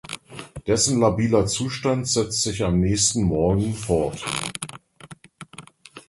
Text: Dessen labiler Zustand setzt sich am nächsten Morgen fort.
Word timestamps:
Dessen 0.65 0.99
labiler 0.99 1.45
Zustand 1.45 2.07
setzt 2.07 2.41
sich 2.41 2.63
am 2.63 2.79
nächsten 2.79 3.21
Morgen 3.21 3.75
fort. 3.75 4.25